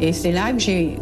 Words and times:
Et 0.00 0.12
c'est 0.12 0.32
là 0.32 0.52
que 0.52 0.60
j'ai 0.60 0.96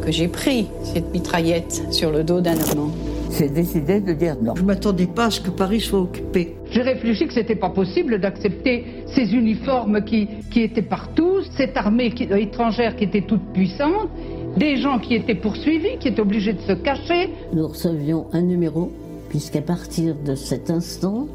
que 0.00 0.10
j'ai 0.10 0.28
pris 0.28 0.66
cette 0.82 1.12
mitraillette 1.12 1.82
sur 1.90 2.10
le 2.10 2.24
dos 2.24 2.40
d'un 2.40 2.58
Allemand. 2.58 2.90
J'ai 3.38 3.48
décidé 3.48 4.00
de 4.00 4.12
dire 4.12 4.36
non. 4.42 4.54
Je 4.56 4.62
m'attendais 4.62 5.06
pas 5.06 5.26
à 5.26 5.30
ce 5.30 5.40
que 5.40 5.50
Paris 5.50 5.80
soit 5.80 6.00
occupé. 6.00 6.56
J'ai 6.70 6.82
réfléchi 6.82 7.26
que 7.26 7.34
c'était 7.34 7.54
pas 7.54 7.70
possible 7.70 8.18
d'accepter 8.18 8.84
ces 9.14 9.34
uniformes 9.34 10.02
qui, 10.02 10.28
qui 10.50 10.62
étaient 10.62 10.82
partout, 10.82 11.42
cette 11.56 11.76
armée 11.76 12.10
qui, 12.10 12.24
étrangère 12.24 12.96
qui 12.96 13.04
était 13.04 13.22
toute 13.22 13.44
puissante, 13.52 14.08
des 14.56 14.78
gens 14.78 14.98
qui 14.98 15.14
étaient 15.14 15.34
poursuivis, 15.34 15.98
qui 16.00 16.08
étaient 16.08 16.20
obligés 16.20 16.54
de 16.54 16.60
se 16.60 16.72
cacher. 16.72 17.30
Nous 17.52 17.68
recevions 17.68 18.26
un 18.32 18.42
numéro, 18.42 18.90
puisqu'à 19.28 19.62
partir 19.62 20.16
de 20.16 20.34
cet 20.34 20.70
instant, 20.70 21.28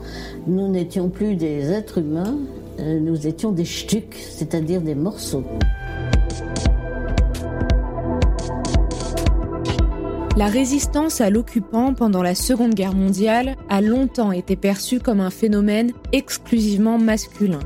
nous 0.48 0.68
n'étions 0.68 1.10
plus 1.10 1.36
des 1.36 1.72
êtres 1.72 2.00
humains, 2.00 2.38
euh, 2.80 3.00
nous 3.00 3.26
étions 3.26 3.52
des 3.52 3.66
stucs, 3.66 4.16
c'est-à-dire 4.16 4.82
des 4.82 4.96
morceaux. 4.96 5.44
La 10.38 10.48
résistance 10.48 11.22
à 11.22 11.30
l'occupant 11.30 11.94
pendant 11.94 12.22
la 12.22 12.36
Seconde 12.36 12.74
Guerre 12.74 12.94
mondiale 12.94 13.56
a 13.70 13.80
longtemps 13.80 14.34
été 14.34 14.58
perçue 14.58 15.00
comme 15.00 15.22
un 15.22 15.30
phénomène 15.30 15.94
exclusivement 16.12 16.98
masculin. 16.98 17.62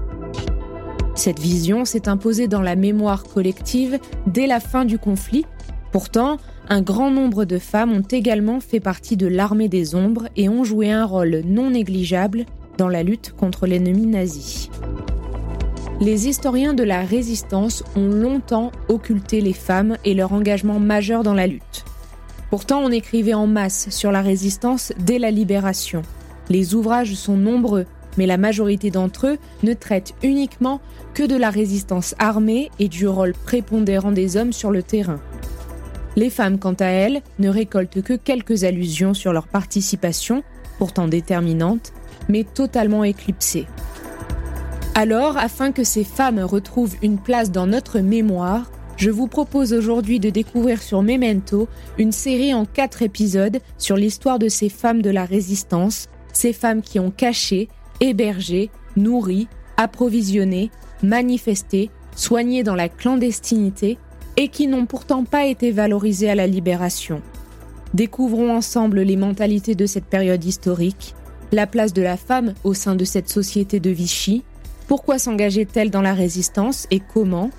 Cette 1.15 1.39
vision 1.39 1.83
s'est 1.83 2.07
imposée 2.07 2.47
dans 2.47 2.61
la 2.61 2.75
mémoire 2.75 3.23
collective 3.23 3.97
dès 4.27 4.45
la 4.45 4.59
fin 4.59 4.85
du 4.85 4.99
conflit. 4.99 5.45
Pourtant, 5.91 6.37
un 6.69 6.83
grand 6.83 7.09
nombre 7.09 7.43
de 7.43 7.57
femmes 7.57 7.91
ont 7.91 8.07
également 8.11 8.59
fait 8.59 8.79
partie 8.79 9.17
de 9.17 9.25
l'armée 9.25 9.67
des 9.67 9.95
ombres 9.95 10.27
et 10.35 10.47
ont 10.47 10.63
joué 10.63 10.91
un 10.91 11.05
rôle 11.05 11.41
non 11.45 11.71
négligeable 11.71 12.45
dans 12.77 12.87
la 12.87 13.01
lutte 13.01 13.33
contre 13.35 13.65
l'ennemi 13.65 14.05
nazi. 14.05 14.69
Les 15.99 16.27
historiens 16.27 16.75
de 16.75 16.83
la 16.83 17.01
résistance 17.01 17.83
ont 17.95 18.09
longtemps 18.09 18.71
occulté 18.89 19.41
les 19.41 19.53
femmes 19.53 19.97
et 20.05 20.13
leur 20.13 20.33
engagement 20.33 20.79
majeur 20.79 21.23
dans 21.23 21.33
la 21.33 21.47
lutte. 21.47 21.83
Pourtant, 22.49 22.79
on 22.79 22.91
écrivait 22.91 23.33
en 23.33 23.47
masse 23.47 23.89
sur 23.89 24.11
la 24.11 24.21
résistance 24.21 24.91
dès 24.99 25.19
la 25.19 25.31
libération. 25.31 26.01
Les 26.49 26.73
ouvrages 26.73 27.13
sont 27.13 27.37
nombreux, 27.37 27.85
mais 28.17 28.25
la 28.25 28.37
majorité 28.37 28.89
d'entre 28.89 29.27
eux 29.27 29.37
ne 29.63 29.73
traitent 29.73 30.15
uniquement 30.23 30.81
que 31.13 31.23
de 31.23 31.35
la 31.35 31.51
résistance 31.51 32.15
armée 32.17 32.71
et 32.79 32.87
du 32.87 33.07
rôle 33.07 33.33
prépondérant 33.33 34.11
des 34.11 34.35
hommes 34.35 34.53
sur 34.53 34.71
le 34.71 34.81
terrain. 34.81 35.19
Les 36.15 36.31
femmes, 36.31 36.57
quant 36.57 36.73
à 36.73 36.87
elles, 36.87 37.21
ne 37.37 37.49
récoltent 37.49 38.01
que 38.01 38.13
quelques 38.13 38.63
allusions 38.63 39.13
sur 39.13 39.31
leur 39.31 39.47
participation, 39.47 40.43
pourtant 40.79 41.07
déterminante, 41.07 41.93
mais 42.29 42.43
totalement 42.43 43.03
éclipsée. 43.03 43.67
Alors, 44.95 45.37
afin 45.37 45.71
que 45.71 45.83
ces 45.83 46.03
femmes 46.03 46.39
retrouvent 46.39 46.95
une 47.01 47.19
place 47.19 47.51
dans 47.51 47.67
notre 47.67 47.99
mémoire, 47.99 48.71
je 48.99 49.09
vous 49.09 49.27
propose 49.27 49.71
aujourd'hui 49.71 50.19
de 50.19 50.29
découvrir 50.29 50.81
sur 50.81 51.01
Memento 51.01 51.69
une 51.97 52.11
série 52.11 52.53
en 52.53 52.65
quatre 52.65 53.01
épisodes 53.01 53.59
sur 53.77 53.95
l'histoire 53.95 54.39
de 54.39 54.49
ces 54.49 54.67
femmes 54.67 55.01
de 55.01 55.09
la 55.09 55.23
résistance, 55.23 56.07
ces 56.33 56.51
femmes 56.51 56.81
qui 56.81 56.99
ont 56.99 57.09
caché, 57.09 57.69
hébergé, 58.01 58.69
nourri, 58.97 59.47
approvisionné, 59.77 60.69
manifesté, 61.01 61.89
soigné 62.13 62.63
dans 62.63 62.75
la 62.75 62.89
clandestinité 62.89 63.97
et 64.35 64.49
qui 64.49 64.67
n'ont 64.67 64.85
pourtant 64.85 65.23
pas 65.23 65.45
été 65.45 65.71
valorisées 65.71 66.29
à 66.29 66.35
la 66.35 66.47
libération. 66.47 67.21
Découvrons 67.93 68.53
ensemble 68.53 69.01
les 69.01 69.15
mentalités 69.15 69.75
de 69.75 69.85
cette 69.85 70.05
période 70.05 70.43
historique, 70.43 71.15
la 71.53 71.67
place 71.67 71.93
de 71.93 72.01
la 72.01 72.17
femme 72.17 72.53
au 72.65 72.73
sein 72.73 72.95
de 72.95 73.05
cette 73.05 73.29
société 73.29 73.79
de 73.79 73.89
Vichy, 73.91 74.43
pourquoi 74.89 75.19
s'engageait-elle 75.19 75.89
dans 75.89 76.01
la 76.01 76.13
résistance 76.13 76.85
et 76.91 76.99
comment 76.99 77.49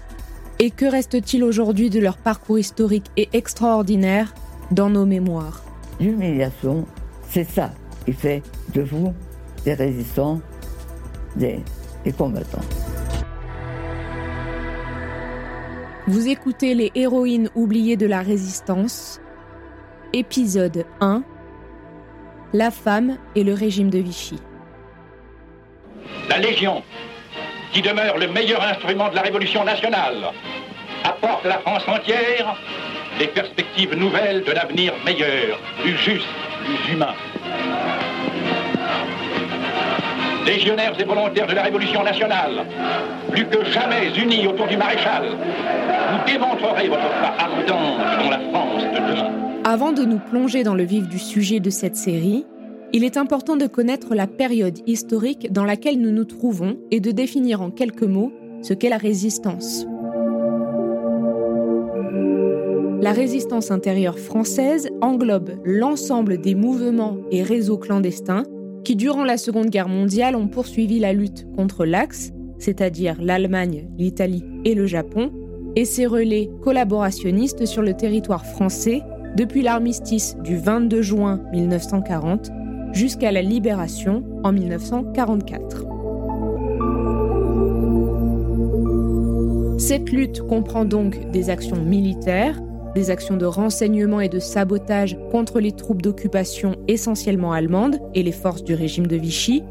et 0.61 0.71
que 0.71 0.85
reste-t-il 0.85 1.43
aujourd'hui 1.43 1.89
de 1.89 1.99
leur 1.99 2.19
parcours 2.19 2.59
historique 2.59 3.07
et 3.17 3.31
extraordinaire 3.33 4.35
dans 4.71 4.91
nos 4.91 5.07
mémoires? 5.07 5.65
L'humiliation, 5.99 6.87
c'est 7.31 7.45
ça 7.45 7.73
qui 8.05 8.13
fait 8.13 8.43
de 8.75 8.83
vous 8.83 9.15
des 9.65 9.73
résistants, 9.73 10.41
des, 11.35 11.61
des 12.05 12.13
combattants. 12.13 12.61
Vous 16.07 16.29
écoutez 16.29 16.75
les 16.75 16.93
héroïnes 16.95 17.49
oubliées 17.55 17.97
de 17.97 18.07
la 18.07 18.21
résistance, 18.21 19.21
épisode 20.13 20.85
1, 21.01 21.23
La 22.53 22.71
femme 22.71 23.17
et 23.35 23.45
le 23.45 23.55
régime 23.55 23.89
de 23.89 23.99
Vichy. 23.99 24.39
La 26.29 26.39
Légion 26.39 26.83
qui 27.73 27.83
demeure 27.83 28.19
le 28.19 28.29
meilleur 28.29 28.63
instrument 28.63 29.09
de 29.09 29.17
la 29.17 29.23
révolution 29.23 29.65
nationale, 29.65 30.33
apporte 31.05 31.45
à 31.47 31.49
la 31.49 31.59
France 31.59 31.83
entière 31.87 32.57
des 33.19 33.29
perspectives 33.29 33.95
nouvelles 33.95 34.43
de 34.45 34.53
l'avenir 34.53 34.93
meilleur, 35.05 35.59
plus 35.81 35.97
juste, 35.97 36.27
plus 36.65 36.93
humain. 36.95 37.15
Légionnaires 40.47 40.95
et 40.99 41.05
volontaires 41.05 41.47
de 41.47 41.55
la 41.55 41.63
Révolution 41.63 42.03
nationale, 42.03 42.65
plus 43.31 43.47
que 43.47 43.65
jamais 43.67 44.11
unis 44.17 44.47
autour 44.49 44.67
du 44.67 44.77
maréchal, 44.77 45.25
vous 45.29 46.19
démontrerez 46.27 46.89
votre 46.89 47.03
foi 47.03 47.33
ardente 47.39 47.67
dans 47.69 48.31
la 48.31 48.39
France 48.51 48.83
de 48.83 48.99
demain. 48.99 49.31
Avant 49.65 49.93
de 49.93 50.03
nous 50.03 50.19
plonger 50.19 50.65
dans 50.65 50.75
le 50.75 50.83
vif 50.83 51.07
du 51.07 51.19
sujet 51.19 51.61
de 51.61 51.71
cette 51.71 51.97
série, 51.97 52.47
il 52.93 53.05
est 53.05 53.17
important 53.17 53.57
de 53.57 53.67
connaître 53.67 54.15
la 54.15 54.27
période 54.27 54.79
historique 54.87 55.53
dans 55.53 55.65
laquelle 55.65 56.01
nous 56.01 56.11
nous 56.11 56.25
trouvons 56.25 56.79
et 56.91 57.01
de 57.01 57.11
définir 57.11 57.63
en 57.63 57.71
quelques 57.71 58.03
mots 58.03 58.33
ce 58.63 58.75
qu'est 58.75 58.89
la 58.89 58.99
résistance. 58.99 59.87
La 63.01 63.13
résistance 63.13 63.71
intérieure 63.71 64.19
française 64.19 64.91
englobe 65.01 65.53
l'ensemble 65.65 66.39
des 66.39 66.55
mouvements 66.55 67.17
et 67.31 67.43
réseaux 67.43 67.79
clandestins 67.79 68.43
qui, 68.85 68.97
durant 68.97 69.25
la 69.25 69.39
Seconde 69.39 69.71
Guerre 69.71 69.89
mondiale, 69.89 70.37
ont 70.37 70.49
poursuivi 70.49 70.99
la 70.99 71.13
lutte 71.13 71.47
contre 71.57 71.87
l'Axe, 71.87 72.33
c'est-à-dire 72.59 73.17
l'Allemagne, 73.21 73.89
l'Italie 73.97 74.45
et 74.65 74.75
le 74.75 74.85
Japon, 74.85 75.33
et 75.77 75.85
ses 75.85 76.07
relais 76.07 76.51
collaborationnistes 76.63 77.65
sur 77.65 77.81
le 77.81 77.95
territoire 77.95 78.45
français 78.45 79.03
depuis 79.37 79.63
l'armistice 79.63 80.37
du 80.43 80.57
22 80.59 81.01
juin 81.01 81.41
1940 81.53 82.51
jusqu'à 82.93 83.33
la 83.33 83.43
libération 83.43 84.25
en 84.45 84.53
1944. 84.53 85.87
Cette 89.79 90.11
lutte 90.11 90.43
comprend 90.43 90.85
donc 90.85 91.31
des 91.31 91.51
actions 91.51 91.83
militaires, 91.83 92.61
des 92.95 93.11
actions 93.11 93.37
de 93.37 93.47
renseignement 93.47 94.21
et 94.21 94.29
de 94.29 94.39
sabotage 94.39 95.17
contre 95.31 95.61
les 95.61 95.73
troupes 95.73 96.03
d'occupation 96.03 96.77
essentiellement 96.87 97.53
allemandes 97.53 97.99
et 98.15 98.23
les 98.23 98.33
forces 98.33 98.65
du 98.65 98.75
régime 98.75 99.07
de 99.07 99.17
Vichy, 99.17 99.63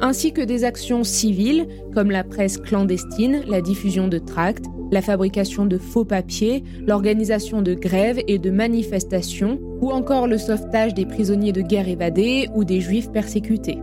ainsi 0.00 0.32
que 0.32 0.40
des 0.40 0.64
actions 0.64 1.04
civiles 1.04 1.66
comme 1.94 2.10
la 2.10 2.24
presse 2.24 2.58
clandestine, 2.58 3.42
la 3.46 3.60
diffusion 3.60 4.08
de 4.08 4.18
tracts, 4.18 4.66
la 4.90 5.02
fabrication 5.02 5.66
de 5.66 5.78
faux 5.78 6.04
papiers, 6.04 6.64
l'organisation 6.86 7.62
de 7.62 7.74
grèves 7.74 8.20
et 8.26 8.38
de 8.38 8.50
manifestations, 8.50 9.58
ou 9.80 9.90
encore 9.90 10.26
le 10.26 10.38
sauvetage 10.38 10.94
des 10.94 11.06
prisonniers 11.06 11.52
de 11.52 11.60
guerre 11.60 11.88
évadés 11.88 12.48
ou 12.54 12.64
des 12.64 12.80
juifs 12.80 13.10
persécutés. 13.10 13.78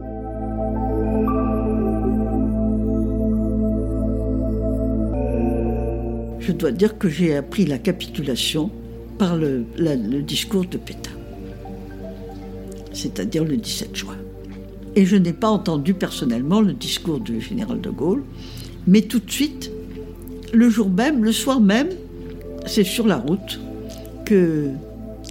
Je 6.40 6.52
dois 6.52 6.72
dire 6.72 7.00
que 7.00 7.10
j'ai 7.10 7.36
appris 7.36 7.66
la 7.66 7.80
capitulation 7.80 8.70
par 9.18 9.36
le, 9.36 9.66
discours 10.22 10.66
de 10.66 10.78
Pétain, 10.78 11.12
c'est-à-dire 12.94 13.44
le 13.44 13.58
17 13.58 13.96
juin. 13.96 14.18
Et 14.96 15.06
je 15.06 15.16
n'ai 15.16 15.34
pas 15.34 15.50
entendu 15.50 15.96
personnellement 15.96 16.62
le 16.62 16.74
discours 16.74 17.20
du 17.20 17.42
général 17.42 17.82
de 17.82 17.90
Gaulle, 17.90 18.24
mais 18.86 19.02
tout 19.02 19.20
de 19.20 19.32
suite, 19.32 19.72
le 20.54 20.70
jour 20.70 20.90
même, 20.90 21.24
le 21.24 21.32
soir 21.32 21.60
même, 21.60 21.90
c'est 22.66 22.84
sur 22.84 23.08
la 23.08 23.18
route 23.18 23.60
que 24.26 24.70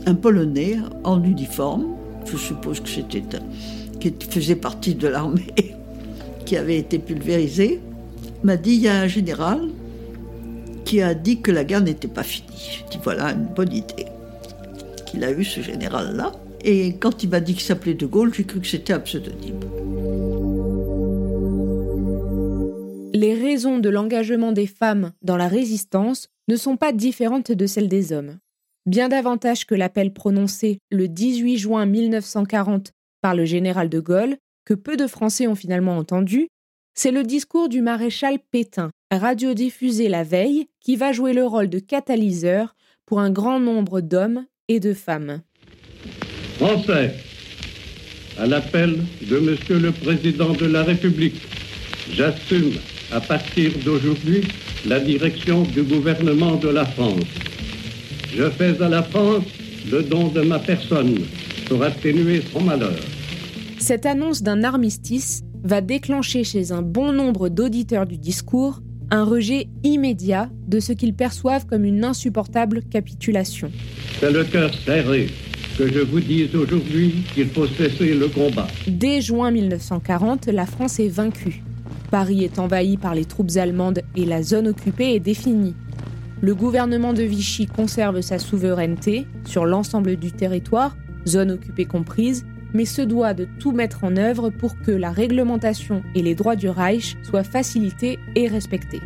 un 0.06 0.14
Polonais 0.14 0.76
en 1.02 1.22
uniforme, 1.22 1.86
je 2.26 2.36
suppose 2.36 2.80
que 2.80 2.88
c'était 2.88 3.22
qui 4.00 4.14
faisait 4.28 4.56
partie 4.56 4.94
de 4.94 5.08
l'armée, 5.08 5.54
qui 6.44 6.56
avait 6.56 6.78
été 6.78 6.98
pulvérisé, 6.98 7.80
m'a 8.42 8.56
dit 8.56 8.74
il 8.74 8.82
y 8.82 8.88
a 8.88 9.00
un 9.00 9.06
général 9.06 9.60
qui 10.84 11.00
a 11.00 11.14
dit 11.14 11.40
que 11.40 11.50
la 11.50 11.64
guerre 11.64 11.80
n'était 11.80 12.08
pas 12.08 12.22
finie. 12.22 12.82
Je 12.86 12.90
dis 12.90 12.98
voilà 13.02 13.32
une 13.32 13.46
bonne 13.54 13.72
idée 13.72 14.06
qu'il 15.06 15.24
a 15.24 15.30
eu 15.30 15.44
ce 15.44 15.60
général-là. 15.60 16.32
Et 16.62 16.94
quand 16.94 17.22
il 17.22 17.30
m'a 17.30 17.40
dit 17.40 17.54
qu'il 17.54 17.62
s'appelait 17.62 17.94
De 17.94 18.06
Gaulle, 18.06 18.32
j'ai 18.34 18.44
cru 18.44 18.60
que 18.60 18.66
c'était 18.66 18.92
un 18.92 19.00
pseudonyme. 19.00 19.60
Les 23.16 23.32
raisons 23.32 23.78
de 23.78 23.88
l'engagement 23.88 24.50
des 24.50 24.66
femmes 24.66 25.12
dans 25.22 25.36
la 25.36 25.46
résistance 25.46 26.30
ne 26.48 26.56
sont 26.56 26.76
pas 26.76 26.92
différentes 26.92 27.52
de 27.52 27.64
celles 27.64 27.88
des 27.88 28.12
hommes. 28.12 28.38
Bien 28.86 29.08
davantage 29.08 29.66
que 29.66 29.76
l'appel 29.76 30.12
prononcé 30.12 30.80
le 30.90 31.06
18 31.06 31.56
juin 31.56 31.86
1940 31.86 32.90
par 33.22 33.36
le 33.36 33.44
général 33.44 33.88
de 33.88 34.00
Gaulle, 34.00 34.36
que 34.64 34.74
peu 34.74 34.96
de 34.96 35.06
Français 35.06 35.46
ont 35.46 35.54
finalement 35.54 35.96
entendu, 35.96 36.48
c'est 36.96 37.12
le 37.12 37.22
discours 37.22 37.68
du 37.68 37.82
maréchal 37.82 38.40
Pétain, 38.50 38.90
radiodiffusé 39.12 40.08
la 40.08 40.24
veille, 40.24 40.66
qui 40.80 40.96
va 40.96 41.12
jouer 41.12 41.34
le 41.34 41.46
rôle 41.46 41.68
de 41.68 41.78
catalyseur 41.78 42.74
pour 43.06 43.20
un 43.20 43.30
grand 43.30 43.60
nombre 43.60 44.00
d'hommes 44.00 44.44
et 44.66 44.80
de 44.80 44.92
femmes. 44.92 45.40
Français, 46.56 47.14
à 48.38 48.46
l'appel 48.46 48.96
de 49.22 49.38
Monsieur 49.38 49.78
le 49.78 49.92
Président 49.92 50.52
de 50.52 50.66
la 50.66 50.82
République, 50.82 51.40
j'assume 52.10 52.72
à 53.14 53.20
partir 53.20 53.70
d'aujourd'hui 53.84 54.42
la 54.86 54.98
direction 55.00 55.62
du 55.62 55.82
gouvernement 55.82 56.56
de 56.56 56.68
la 56.68 56.84
France. 56.84 57.24
Je 58.36 58.50
fais 58.50 58.80
à 58.82 58.88
la 58.88 59.02
France 59.02 59.44
le 59.90 60.02
don 60.02 60.28
de 60.28 60.40
ma 60.42 60.58
personne 60.58 61.20
pour 61.66 61.82
atténuer 61.82 62.42
son 62.52 62.62
malheur. 62.62 62.98
Cette 63.78 64.04
annonce 64.06 64.42
d'un 64.42 64.64
armistice 64.64 65.42
va 65.62 65.80
déclencher 65.80 66.42
chez 66.42 66.72
un 66.72 66.82
bon 66.82 67.12
nombre 67.12 67.48
d'auditeurs 67.48 68.06
du 68.06 68.18
discours 68.18 68.80
un 69.10 69.24
rejet 69.24 69.68
immédiat 69.84 70.50
de 70.66 70.80
ce 70.80 70.92
qu'ils 70.92 71.14
perçoivent 71.14 71.66
comme 71.66 71.84
une 71.84 72.04
insupportable 72.04 72.82
capitulation. 72.82 73.70
C'est 74.18 74.32
le 74.32 74.44
cœur 74.44 74.72
serré 74.74 75.28
que 75.78 75.86
je 75.86 76.00
vous 76.00 76.20
dise 76.20 76.54
aujourd'hui 76.54 77.24
qu'il 77.34 77.48
faut 77.48 77.66
cesser 77.66 78.14
le 78.14 78.28
combat. 78.28 78.66
Dès 78.86 79.20
juin 79.20 79.50
1940, 79.50 80.46
la 80.46 80.66
France 80.66 80.98
est 80.98 81.08
vaincue. 81.08 81.62
Paris 82.14 82.44
est 82.44 82.60
envahi 82.60 82.96
par 82.96 83.12
les 83.12 83.24
troupes 83.24 83.56
allemandes 83.56 84.02
et 84.14 84.24
la 84.24 84.40
zone 84.40 84.68
occupée 84.68 85.16
est 85.16 85.18
définie. 85.18 85.74
Le 86.40 86.54
gouvernement 86.54 87.12
de 87.12 87.24
Vichy 87.24 87.66
conserve 87.66 88.20
sa 88.20 88.38
souveraineté 88.38 89.26
sur 89.44 89.64
l'ensemble 89.64 90.14
du 90.14 90.30
territoire, 90.30 90.96
zone 91.26 91.50
occupée 91.50 91.86
comprise, 91.86 92.46
mais 92.72 92.84
se 92.84 93.02
doit 93.02 93.34
de 93.34 93.48
tout 93.58 93.72
mettre 93.72 94.04
en 94.04 94.16
œuvre 94.16 94.50
pour 94.50 94.80
que 94.80 94.92
la 94.92 95.10
réglementation 95.10 96.04
et 96.14 96.22
les 96.22 96.36
droits 96.36 96.54
du 96.54 96.68
Reich 96.68 97.16
soient 97.24 97.42
facilités 97.42 98.20
et 98.36 98.46
respectés. 98.46 99.00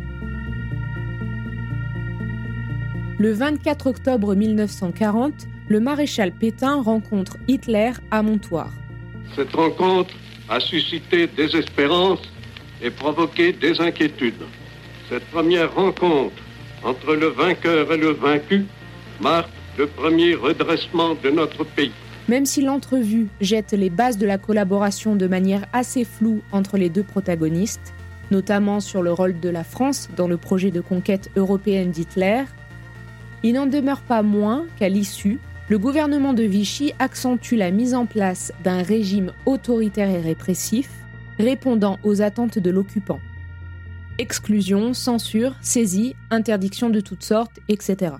Le 3.17 3.31
24 3.31 3.87
octobre 3.87 4.35
1940, 4.35 5.33
le 5.67 5.79
maréchal 5.79 6.31
Pétain 6.31 6.79
rencontre 6.79 7.37
Hitler 7.47 7.93
à 8.11 8.21
Montoire. 8.21 8.73
Cette 9.35 9.55
rencontre 9.55 10.13
a 10.47 10.59
suscité 10.59 11.25
des 11.25 11.55
espérances 11.55 12.21
et 12.81 12.89
provoqué 12.91 13.53
des 13.53 13.79
inquiétudes. 13.81 14.45
Cette 15.09 15.25
première 15.25 15.73
rencontre 15.73 16.41
entre 16.83 17.15
le 17.15 17.27
vainqueur 17.27 17.91
et 17.91 17.97
le 17.97 18.11
vaincu 18.11 18.65
marque 19.21 19.49
le 19.77 19.87
premier 19.87 20.35
redressement 20.35 21.15
de 21.23 21.29
notre 21.29 21.63
pays. 21.63 21.91
Même 22.27 22.45
si 22.45 22.61
l'entrevue 22.61 23.27
jette 23.41 23.71
les 23.71 23.89
bases 23.89 24.17
de 24.17 24.25
la 24.25 24.37
collaboration 24.37 25.15
de 25.15 25.25
manière 25.25 25.65
assez 25.73 26.05
floue 26.05 26.41
entre 26.51 26.77
les 26.77 26.89
deux 26.89 27.03
protagonistes, 27.03 27.93
notamment 28.29 28.79
sur 28.79 29.01
le 29.01 29.11
rôle 29.11 29.39
de 29.39 29.49
la 29.49 29.63
France 29.63 30.09
dans 30.15 30.27
le 30.27 30.37
projet 30.37 30.69
de 30.69 30.81
conquête 30.81 31.31
européenne 31.35 31.91
d'Hitler, 31.91 32.43
il 33.41 33.53
n'en 33.53 33.65
demeure 33.65 34.01
pas 34.01 34.21
moins 34.21 34.65
qu'à 34.77 34.89
l'issue, 34.89 35.39
le 35.69 35.79
gouvernement 35.79 36.33
de 36.33 36.43
Vichy 36.43 36.93
accentue 36.99 37.55
la 37.55 37.71
mise 37.71 37.93
en 37.93 38.05
place 38.05 38.51
d'un 38.63 38.83
régime 38.83 39.33
autoritaire 39.45 40.09
et 40.09 40.19
répressif, 40.19 40.89
répondant 41.39 41.97
aux 42.03 42.21
attentes 42.21 42.59
de 42.59 42.69
l'occupant. 42.69 43.19
Exclusion, 44.19 44.93
censure, 44.93 45.55
saisie, 45.61 46.15
interdiction 46.29 46.89
de 46.89 46.99
toutes 46.99 47.23
sortes, 47.23 47.59
etc. 47.69 48.13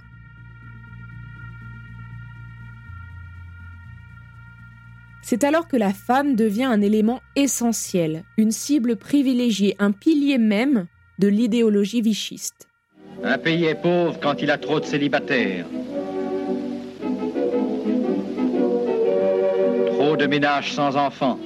C'est 5.22 5.44
alors 5.44 5.68
que 5.68 5.78
la 5.78 5.94
femme 5.94 6.36
devient 6.36 6.64
un 6.64 6.82
élément 6.82 7.22
essentiel, 7.36 8.24
une 8.38 8.52
cible 8.52 8.96
privilégiée, 8.96 9.76
un 9.78 9.92
pilier 9.92 10.40
même 10.40 10.88
de 11.20 11.28
l'idéologie 11.28 12.02
vichiste. 12.02 12.68
Un 13.24 13.38
pays 13.38 13.66
est 13.66 13.76
pauvre 13.76 14.18
quand 14.20 14.42
il 14.42 14.50
a 14.50 14.58
trop 14.58 14.80
de 14.80 14.86
célibataires. 14.86 15.68
de 20.20 20.28
ménages 20.28 20.74
sans 20.74 20.96
enfants. 20.98 21.40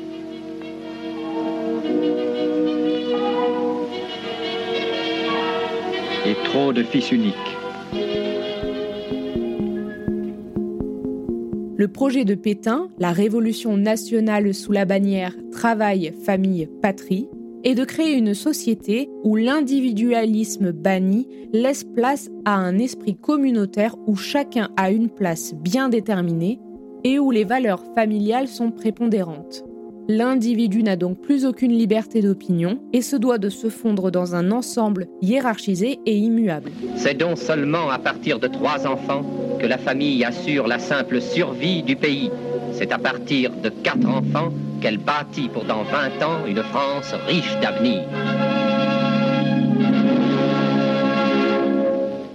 Le 11.75 11.88
projet 11.88 12.25
de 12.25 12.36
Pétain, 12.36 12.89
la 13.00 13.12
révolution 13.12 13.75
nationale 13.75 14.53
sous 14.53 14.72
la 14.72 14.86
bannière 14.86 15.33
Travail, 15.51 16.13
Famille, 16.24 16.69
Patrie, 16.79 17.27
est 17.63 17.74
de 17.74 17.83
créer 17.83 18.13
une 18.13 18.36
société 18.36 19.10
où 19.24 19.36
l'individualisme 19.36 20.72
banni 20.72 21.27
laisse 21.53 21.83
place 21.83 22.29
à 22.45 22.53
un 22.53 22.77
esprit 22.77 23.15
communautaire 23.15 23.95
où 24.05 24.15
chacun 24.15 24.69
a 24.77 24.91
une 24.91 25.10
place 25.10 25.55
bien 25.55 25.89
déterminée 25.89 26.60
et 27.03 27.17
où 27.17 27.31
les 27.31 27.45
valeurs 27.45 27.83
familiales 27.95 28.48
sont 28.48 28.69
prépondérantes. 28.69 29.65
L'individu 30.10 30.83
n'a 30.83 30.98
donc 30.98 31.22
plus 31.22 31.45
aucune 31.45 31.72
liberté 31.72 32.22
d'opinion 32.22 32.79
et 32.91 33.01
se 33.01 33.15
doit 33.15 33.38
de 33.38 33.48
se 33.48 33.69
fondre 33.69 34.12
dans 34.12 34.36
un 34.36 34.51
ensemble 34.51 35.07
hiérarchisé 35.22 36.00
et 36.05 36.17
immuable. 36.17 36.72
C'est 36.98 37.13
donc 37.13 37.38
seulement 37.38 37.89
à 37.89 38.00
partir 38.00 38.38
de 38.39 38.48
trois 38.48 38.86
enfants 38.86 39.24
que 39.60 39.65
la 39.65 39.77
famille 39.77 40.25
assure 40.25 40.67
la 40.67 40.79
simple 40.79 41.22
survie 41.22 41.83
du 41.83 41.95
pays. 41.95 42.29
C'est 42.74 42.91
à 42.91 42.98
partir 42.98 43.51
de 43.55 43.69
quatre 43.69 44.10
enfants 44.10 44.51
qu'elle 44.81 44.98
bâtit 44.98 45.48
pour 45.48 45.63
dans 45.63 45.83
20 45.83 46.22
ans 46.22 46.45
une 46.45 46.63
France 46.63 47.13
riche 47.25 47.57
d'avenir. 47.62 48.03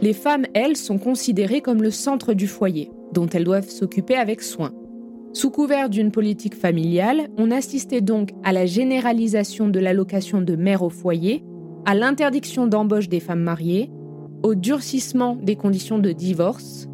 Les 0.00 0.14
femmes, 0.14 0.46
elles, 0.54 0.76
sont 0.76 0.96
considérées 0.96 1.60
comme 1.60 1.82
le 1.82 1.90
centre 1.90 2.32
du 2.32 2.46
foyer 2.46 2.90
dont 3.12 3.26
elles 3.26 3.44
doivent 3.44 3.68
s'occuper 3.68 4.14
avec 4.14 4.40
soin. 4.40 4.72
Sous 5.34 5.50
couvert 5.50 5.90
d'une 5.90 6.10
politique 6.10 6.54
familiale, 6.54 7.28
on 7.36 7.50
assistait 7.50 8.00
donc 8.00 8.30
à 8.44 8.52
la 8.52 8.66
généralisation 8.66 9.68
de 9.68 9.78
l'allocation 9.78 10.40
de 10.40 10.56
mère 10.56 10.82
au 10.82 10.88
foyer, 10.88 11.44
à 11.84 11.94
l'interdiction 11.94 12.66
d'embauche 12.66 13.08
des 13.08 13.20
femmes 13.20 13.42
mariées, 13.42 13.90
au 14.42 14.54
durcissement 14.54 15.36
des 15.36 15.56
conditions 15.56 15.98
de 15.98 16.12
divorce. 16.12 16.88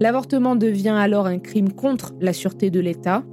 L'avortement 0.00 0.56
devient 0.56 0.96
alors 0.96 1.26
un 1.26 1.38
crime 1.38 1.72
contre 1.72 2.14
la 2.20 2.32
sûreté 2.32 2.70
de 2.70 2.80
l'État. 2.80 3.24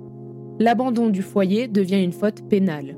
L'abandon 0.59 1.07
du 1.07 1.21
foyer 1.21 1.67
devient 1.67 2.03
une 2.03 2.11
faute 2.11 2.47
pénale. 2.49 2.97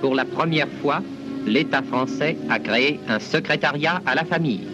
Pour 0.00 0.14
la 0.14 0.24
première 0.24 0.68
fois, 0.68 1.00
l'État 1.46 1.82
français 1.82 2.36
a 2.50 2.58
créé 2.58 2.98
un 3.08 3.20
secrétariat 3.20 4.02
à 4.04 4.14
la 4.14 4.24
famille. 4.24 4.71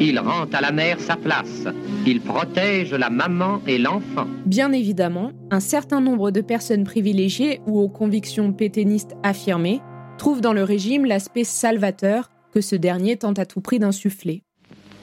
Il 0.00 0.18
rend 0.18 0.46
à 0.52 0.60
la 0.60 0.72
mère 0.72 0.98
sa 1.00 1.16
place. 1.16 1.66
Il 2.06 2.20
protège 2.20 2.92
la 2.94 3.10
maman 3.10 3.60
et 3.66 3.78
l'enfant. 3.78 4.26
Bien 4.46 4.72
évidemment, 4.72 5.32
un 5.50 5.60
certain 5.60 6.00
nombre 6.00 6.30
de 6.30 6.40
personnes 6.40 6.84
privilégiées 6.84 7.60
ou 7.66 7.78
aux 7.78 7.88
convictions 7.88 8.52
pétainistes 8.52 9.14
affirmées 9.22 9.80
trouvent 10.16 10.40
dans 10.40 10.52
le 10.52 10.64
régime 10.64 11.04
l'aspect 11.04 11.44
salvateur 11.44 12.30
que 12.52 12.60
ce 12.60 12.76
dernier 12.76 13.16
tente 13.16 13.38
à 13.38 13.46
tout 13.46 13.60
prix 13.60 13.78
d'insuffler. 13.78 14.42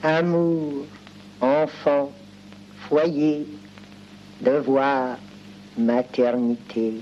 Amour, 0.02 0.84
enfant, 1.40 2.12
foyer, 2.88 3.46
devoir, 4.40 5.16
maternité, 5.76 6.94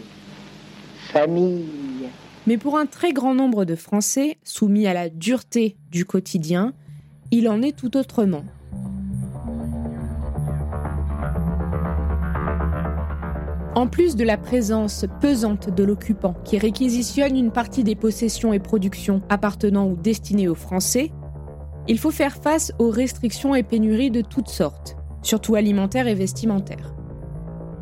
famille. 1.12 2.08
Mais 2.46 2.58
pour 2.58 2.78
un 2.78 2.86
très 2.86 3.12
grand 3.12 3.34
nombre 3.34 3.64
de 3.64 3.74
Français 3.74 4.38
soumis 4.44 4.86
à 4.86 4.94
la 4.94 5.08
dureté 5.08 5.76
du 5.90 6.04
quotidien, 6.04 6.72
il 7.30 7.48
en 7.48 7.62
est 7.62 7.76
tout 7.76 7.96
autrement. 7.96 8.44
En 13.74 13.86
plus 13.88 14.16
de 14.16 14.24
la 14.24 14.38
présence 14.38 15.04
pesante 15.20 15.68
de 15.68 15.84
l'occupant 15.84 16.34
qui 16.44 16.56
réquisitionne 16.56 17.36
une 17.36 17.50
partie 17.50 17.84
des 17.84 17.94
possessions 17.94 18.54
et 18.54 18.58
productions 18.58 19.20
appartenant 19.28 19.86
ou 19.86 19.96
destinées 19.96 20.48
aux 20.48 20.54
Français, 20.54 21.12
il 21.86 21.98
faut 21.98 22.10
faire 22.10 22.36
face 22.36 22.72
aux 22.78 22.90
restrictions 22.90 23.54
et 23.54 23.62
pénuries 23.62 24.10
de 24.10 24.22
toutes 24.22 24.48
sortes, 24.48 24.96
surtout 25.20 25.56
alimentaires 25.56 26.08
et 26.08 26.14
vestimentaires. 26.14 26.94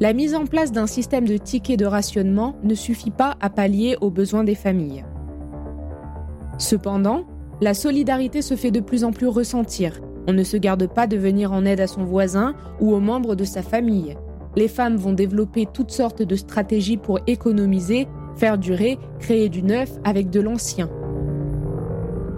La 0.00 0.12
mise 0.12 0.34
en 0.34 0.46
place 0.46 0.72
d'un 0.72 0.88
système 0.88 1.26
de 1.26 1.36
tickets 1.36 1.78
de 1.78 1.86
rationnement 1.86 2.56
ne 2.64 2.74
suffit 2.74 3.12
pas 3.12 3.36
à 3.40 3.48
pallier 3.48 3.96
aux 4.00 4.10
besoins 4.10 4.42
des 4.42 4.56
familles. 4.56 5.04
Cependant, 6.58 7.24
la 7.60 7.74
solidarité 7.74 8.42
se 8.42 8.56
fait 8.56 8.70
de 8.70 8.80
plus 8.80 9.04
en 9.04 9.12
plus 9.12 9.28
ressentir. 9.28 10.00
On 10.26 10.32
ne 10.32 10.42
se 10.42 10.56
garde 10.56 10.86
pas 10.86 11.06
de 11.06 11.16
venir 11.16 11.52
en 11.52 11.64
aide 11.64 11.80
à 11.80 11.86
son 11.86 12.04
voisin 12.04 12.54
ou 12.80 12.94
aux 12.94 13.00
membres 13.00 13.34
de 13.34 13.44
sa 13.44 13.62
famille. 13.62 14.16
Les 14.56 14.68
femmes 14.68 14.96
vont 14.96 15.12
développer 15.12 15.66
toutes 15.72 15.90
sortes 15.90 16.22
de 16.22 16.36
stratégies 16.36 16.96
pour 16.96 17.20
économiser, 17.26 18.08
faire 18.36 18.58
durer, 18.58 18.98
créer 19.18 19.48
du 19.48 19.62
neuf 19.62 19.90
avec 20.04 20.30
de 20.30 20.40
l'ancien. 20.40 20.88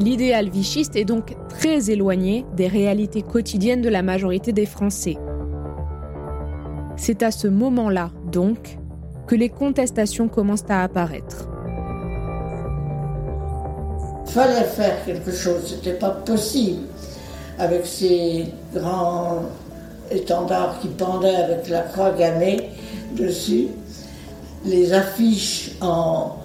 L'idéal 0.01 0.51
vichiste 0.51 0.97
est 0.97 1.05
donc 1.05 1.37
très 1.49 1.91
éloigné 1.91 2.45
des 2.55 2.67
réalités 2.67 3.23
quotidiennes 3.23 3.81
de 3.81 3.89
la 3.89 4.03
majorité 4.03 4.53
des 4.53 4.67
Français. 4.67 5.17
C'est 6.97 7.23
à 7.23 7.31
ce 7.31 7.49
moment-là, 7.49 8.11
donc, 8.31 8.79
que 9.27 9.35
les 9.35 9.49
contestations 9.49 10.29
commencent 10.29 10.69
à 10.69 10.83
apparaître. 10.83 11.49
Fallait 14.37 14.65
faire 14.65 15.03
quelque 15.07 15.33
chose, 15.33 15.63
c'était 15.67 15.97
pas 15.97 16.11
possible. 16.11 16.83
Avec 17.59 17.87
ces 17.87 18.45
grands 18.75 19.45
étendards 20.11 20.79
qui 20.83 20.89
pendaient 20.89 21.37
avec 21.37 21.71
la 21.71 21.81
croix 21.81 22.11
gammée 22.11 22.69
dessus, 23.13 23.69
les 24.67 24.93
affiches 24.93 25.71
en, 25.81 26.37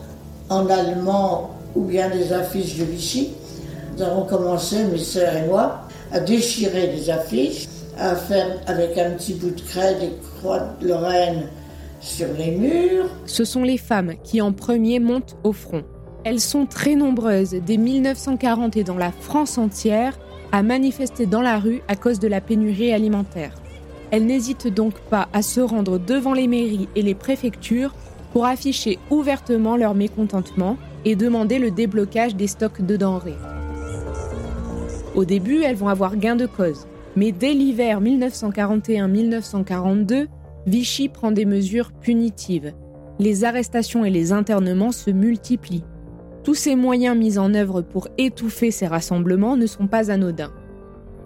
en 0.47 0.69
allemand 0.69 1.49
ou 1.75 1.81
bien 1.81 2.09
des 2.09 2.31
affiches 2.31 2.77
de 2.77 2.85
Vichy. 2.85 3.31
Nous 3.97 4.03
avons 4.03 4.23
commencé, 4.23 4.85
mes 4.85 4.97
sœurs 4.97 5.35
et 5.35 5.47
moi, 5.47 5.81
à 6.13 6.21
déchirer 6.21 6.93
les 6.95 7.09
affiches, 7.09 7.67
à 7.99 8.15
faire 8.15 8.55
avec 8.67 8.97
un 8.97 9.11
petit 9.11 9.33
bout 9.33 9.51
de 9.51 9.59
craie 9.59 9.95
des 9.95 10.13
croix 10.37 10.61
de 10.79 10.87
Lorraine 10.87 11.49
sur 11.99 12.27
les 12.37 12.51
murs. 12.51 13.09
Ce 13.25 13.43
sont 13.43 13.63
les 13.63 13.77
femmes 13.77 14.13
qui 14.23 14.39
en 14.39 14.53
premier 14.53 15.01
montent 15.01 15.35
au 15.43 15.51
front. 15.51 15.83
Elles 16.23 16.39
sont 16.39 16.67
très 16.67 16.95
nombreuses 16.95 17.55
dès 17.65 17.77
1940 17.77 18.77
et 18.77 18.83
dans 18.83 18.97
la 18.97 19.11
France 19.11 19.57
entière 19.57 20.19
à 20.51 20.61
manifester 20.61 21.25
dans 21.25 21.41
la 21.41 21.57
rue 21.57 21.81
à 21.87 21.95
cause 21.95 22.19
de 22.19 22.27
la 22.27 22.41
pénurie 22.41 22.91
alimentaire. 22.91 23.55
Elles 24.11 24.27
n'hésitent 24.27 24.67
donc 24.67 24.99
pas 25.09 25.29
à 25.33 25.41
se 25.41 25.61
rendre 25.61 25.97
devant 25.97 26.33
les 26.33 26.47
mairies 26.47 26.89
et 26.95 27.01
les 27.01 27.15
préfectures 27.15 27.95
pour 28.33 28.45
afficher 28.45 28.99
ouvertement 29.09 29.77
leur 29.77 29.95
mécontentement 29.95 30.77
et 31.05 31.15
demander 31.15 31.57
le 31.57 31.71
déblocage 31.71 32.35
des 32.35 32.47
stocks 32.47 32.81
de 32.81 32.97
denrées. 32.97 33.37
Au 35.15 35.25
début, 35.25 35.63
elles 35.63 35.75
vont 35.75 35.87
avoir 35.87 36.17
gain 36.17 36.35
de 36.35 36.45
cause. 36.45 36.85
Mais 37.15 37.31
dès 37.31 37.53
l'hiver 37.53 37.99
1941-1942, 38.01 40.27
Vichy 40.67 41.09
prend 41.09 41.31
des 41.31 41.45
mesures 41.45 41.91
punitives. 41.91 42.73
Les 43.19 43.43
arrestations 43.43 44.05
et 44.05 44.11
les 44.11 44.31
internements 44.31 44.91
se 44.91 45.09
multiplient. 45.09 45.83
Tous 46.43 46.55
ces 46.55 46.75
moyens 46.75 47.15
mis 47.15 47.37
en 47.37 47.53
œuvre 47.53 47.81
pour 47.81 48.07
étouffer 48.17 48.71
ces 48.71 48.87
rassemblements 48.87 49.57
ne 49.57 49.67
sont 49.67 49.87
pas 49.87 50.09
anodins. 50.09 50.51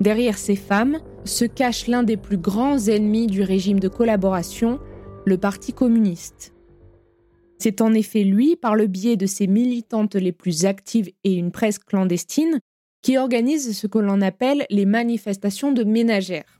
Derrière 0.01 0.37
ces 0.37 0.57
femmes 0.57 0.99
se 1.23 1.45
cache 1.45 1.87
l'un 1.87 2.03
des 2.03 2.17
plus 2.17 2.37
grands 2.37 2.77
ennemis 2.77 3.27
du 3.27 3.41
régime 3.41 3.79
de 3.79 3.87
collaboration, 3.87 4.79
le 5.25 5.37
Parti 5.37 5.71
communiste. 5.71 6.53
C'est 7.57 7.79
en 7.79 7.93
effet 7.93 8.23
lui, 8.23 8.57
par 8.57 8.75
le 8.75 8.87
biais 8.87 9.15
de 9.15 9.25
ses 9.25 9.47
militantes 9.47 10.15
les 10.15 10.33
plus 10.33 10.65
actives 10.65 11.11
et 11.23 11.33
une 11.33 11.51
presse 11.51 11.79
clandestine, 11.79 12.59
qui 13.01 13.17
organise 13.17 13.77
ce 13.77 13.87
que 13.87 13.99
l'on 13.99 14.21
appelle 14.21 14.65
les 14.69 14.85
manifestations 14.85 15.71
de 15.71 15.83
ménagères. 15.83 16.59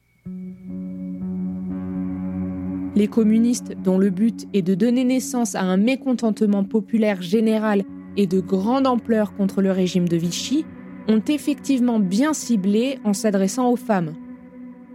Les 2.95 3.07
communistes, 3.07 3.73
dont 3.83 3.97
le 3.97 4.09
but 4.09 4.47
est 4.53 4.61
de 4.61 4.73
donner 4.73 5.03
naissance 5.03 5.55
à 5.55 5.61
un 5.61 5.75
mécontentement 5.75 6.63
populaire 6.63 7.21
général 7.21 7.83
et 8.17 8.27
de 8.27 8.39
grande 8.39 8.87
ampleur 8.87 9.33
contre 9.35 9.61
le 9.61 9.71
régime 9.71 10.07
de 10.07 10.17
Vichy, 10.17 10.65
ont 11.07 11.21
effectivement 11.27 11.99
bien 11.99 12.33
ciblé 12.33 12.99
en 13.03 13.13
s'adressant 13.13 13.69
aux 13.69 13.75
femmes. 13.75 14.13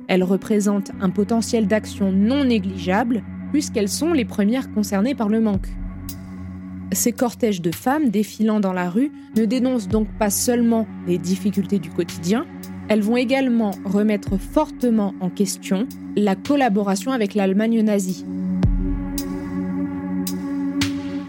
Elles 0.08 0.24
représentent 0.24 0.90
un 1.00 1.10
potentiel 1.10 1.66
d'action 1.66 2.10
non 2.10 2.44
négligeable 2.44 3.22
puisqu'elles 3.52 3.88
sont 3.88 4.12
les 4.12 4.24
premières 4.24 4.72
concernées 4.72 5.14
par 5.14 5.28
le 5.28 5.40
manque. 5.40 5.68
Ces 6.92 7.12
cortèges 7.12 7.62
de 7.62 7.70
femmes 7.70 8.08
défilant 8.08 8.58
dans 8.58 8.72
la 8.72 8.90
rue 8.90 9.12
ne 9.36 9.44
dénoncent 9.44 9.88
donc 9.88 10.08
pas 10.18 10.30
seulement 10.30 10.88
les 11.06 11.18
difficultés 11.18 11.78
du 11.78 11.90
quotidien, 11.90 12.46
elles 12.88 13.02
vont 13.02 13.16
également 13.16 13.70
remettre 13.84 14.36
fortement 14.36 15.14
en 15.20 15.30
question 15.30 15.86
la 16.16 16.34
collaboration 16.34 17.12
avec 17.12 17.34
l'Allemagne 17.34 17.82
nazie. 17.82 18.24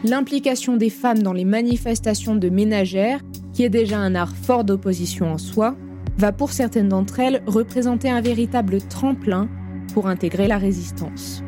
L'implication 0.03 0.77
des 0.77 0.89
femmes 0.89 1.21
dans 1.21 1.33
les 1.33 1.45
manifestations 1.45 2.35
de 2.35 2.49
ménagères, 2.49 3.19
qui 3.53 3.63
est 3.63 3.69
déjà 3.69 3.99
un 3.99 4.15
art 4.15 4.35
fort 4.35 4.63
d'opposition 4.63 5.31
en 5.31 5.37
soi, 5.37 5.75
va 6.17 6.31
pour 6.31 6.51
certaines 6.51 6.89
d'entre 6.89 7.19
elles 7.19 7.43
représenter 7.45 8.09
un 8.09 8.19
véritable 8.19 8.79
tremplin 8.81 9.47
pour 9.93 10.07
intégrer 10.07 10.47
la 10.47 10.57
résistance. 10.57 11.43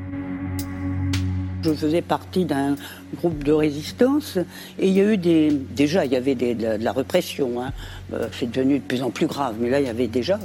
Je 1.63 1.71
faisais 1.71 2.01
partie 2.01 2.45
d'un 2.45 2.75
groupe 3.15 3.43
de 3.43 3.53
résistance 3.53 4.37
et 4.77 4.87
il 4.87 4.93
y 4.93 5.01
a 5.01 5.13
eu 5.13 5.17
des. 5.17 5.49
Déjà, 5.49 6.05
il 6.05 6.11
y 6.11 6.15
avait 6.15 6.35
de, 6.35 6.83
la 6.83 6.91
répression. 6.91 7.61
Hein. 7.61 7.71
Euh, 8.13 8.27
c'est 8.37 8.51
devenu 8.51 8.79
de 8.79 8.83
plus 8.83 9.01
en 9.01 9.09
plus 9.09 9.27
grave, 9.27 9.55
mais 9.59 9.69
là, 9.69 9.79
il 9.79 9.87
y 9.87 9.89
avait 9.89 10.07
déjà 10.07 10.39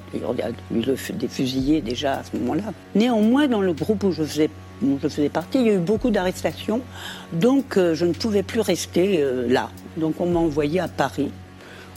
des 0.71 1.29
fusillés 1.29 1.81
déjà 1.81 2.21
à 2.21 2.23
ce 2.25 2.37
moment-là. 2.39 2.73
Néanmoins, 2.95 3.49
dans 3.49 3.61
le 3.61 3.73
groupe 3.73 4.05
où 4.05 4.13
je 4.13 4.23
faisais 4.23 4.49
je 4.83 5.09
faisais 5.09 5.29
partie, 5.29 5.59
il 5.59 5.67
y 5.67 5.71
a 5.71 5.75
eu 5.75 5.79
beaucoup 5.79 6.11
d'arrestations, 6.11 6.81
donc 7.33 7.77
euh, 7.77 7.95
je 7.95 8.05
ne 8.05 8.13
pouvais 8.13 8.43
plus 8.43 8.61
rester 8.61 9.23
euh, 9.23 9.47
là. 9.49 9.71
Donc 9.97 10.21
on 10.21 10.27
m'a 10.27 10.41
envoyé 10.41 10.81
à 10.81 10.89
Paris, 10.89 11.31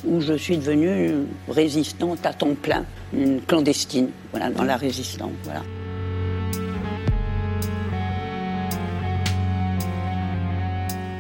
où 0.06 0.20
je 0.20 0.34
suis 0.34 0.58
devenue 0.58 1.14
résistante 1.48 2.26
à 2.26 2.34
temps 2.34 2.56
plein, 2.60 2.86
une 3.14 3.42
clandestine, 3.42 4.10
dans 4.56 4.64
la 4.64 4.78
résistance. 4.78 5.32
Voilà. 5.44 5.62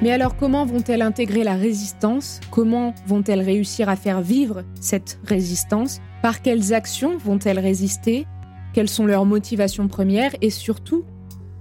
Mais 0.02 0.12
alors 0.12 0.36
comment 0.36 0.66
vont-elles 0.66 1.04
intégrer 1.04 1.44
la 1.44 1.54
résistance? 1.54 2.40
Comment 2.50 2.96
vont-elles 3.06 3.42
réussir 3.42 3.88
à 3.88 3.96
faire 3.96 4.22
vivre 4.22 4.64
cette 4.80 5.20
résistance? 5.24 6.00
Par 6.24 6.42
quelles 6.42 6.74
actions 6.74 7.20
vont-elles 7.20 7.60
résister? 7.60 8.26
Quelles 8.74 8.90
sont 8.90 9.06
leurs 9.06 9.26
motivations 9.26 9.88
premières? 9.88 10.32
Et 10.42 10.50
surtout, 10.50 11.04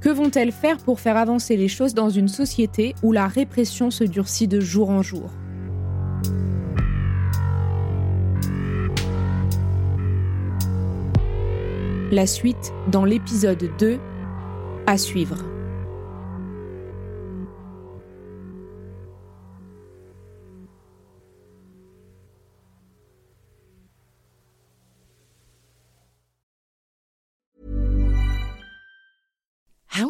que 0.00 0.08
vont-elles 0.08 0.52
faire 0.52 0.78
pour 0.78 1.00
faire 1.00 1.16
avancer 1.16 1.56
les 1.56 1.68
choses 1.68 1.94
dans 1.94 2.10
une 2.10 2.28
société 2.28 2.94
où 3.02 3.12
la 3.12 3.28
répression 3.28 3.90
se 3.90 4.04
durcit 4.04 4.48
de 4.48 4.60
jour 4.60 4.90
en 4.90 5.02
jour? 5.02 5.30
La 12.10 12.26
suite 12.26 12.72
dans 12.90 13.04
l'épisode 13.04 13.70
2 13.78 13.98
à 14.86 14.98
suivre. 14.98 15.44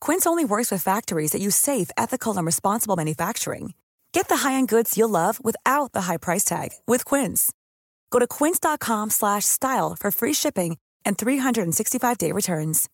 Quince 0.00 0.26
only 0.26 0.44
works 0.44 0.70
with 0.70 0.82
factories 0.82 1.32
that 1.32 1.42
use 1.42 1.56
safe, 1.56 1.90
ethical, 1.96 2.36
and 2.36 2.46
responsible 2.46 2.94
manufacturing. 2.96 3.74
Get 4.12 4.28
the 4.28 4.48
high-end 4.48 4.68
goods 4.68 4.96
you'll 4.96 5.10
love 5.10 5.42
without 5.44 5.92
the 5.92 6.02
high 6.02 6.18
price 6.18 6.44
tag 6.44 6.70
with 6.86 7.04
Quince. 7.04 7.52
Go 8.12 8.20
to 8.20 8.26
quince.com/style 8.26 9.96
for 9.98 10.10
free 10.12 10.34
shipping 10.34 10.76
and 11.04 11.16
365-day 11.16 12.32
returns. 12.32 12.88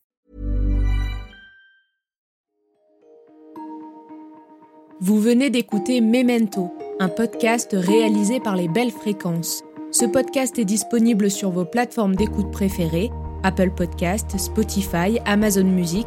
Vous 5.00 5.20
venez 5.20 5.50
d'écouter 5.50 6.00
Memento, 6.00 6.70
un 7.00 7.10
podcast 7.10 7.76
réalisé 7.78 8.40
par 8.40 8.56
les 8.56 8.66
Belles 8.66 8.90
Fréquences. 8.90 9.62
Ce 9.92 10.06
podcast 10.06 10.58
est 10.58 10.64
disponible 10.64 11.30
sur 11.30 11.50
vos 11.50 11.66
plateformes 11.66 12.16
d'écoute 12.16 12.50
préférées, 12.50 13.10
Apple 13.42 13.72
Podcast, 13.72 14.38
Spotify, 14.38 15.18
Amazon 15.26 15.64
Music, 15.64 16.06